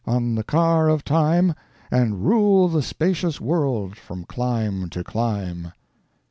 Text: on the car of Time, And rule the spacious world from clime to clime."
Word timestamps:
on 0.07 0.33
the 0.33 0.43
car 0.43 0.89
of 0.89 1.03
Time, 1.03 1.53
And 1.91 2.25
rule 2.25 2.67
the 2.69 2.81
spacious 2.81 3.39
world 3.39 3.95
from 3.95 4.23
clime 4.25 4.89
to 4.89 5.03
clime." 5.03 5.73